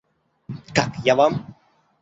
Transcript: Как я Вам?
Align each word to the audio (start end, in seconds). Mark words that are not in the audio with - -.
Как 0.79 0.97
я 1.05 1.13
Вам? 1.15 1.41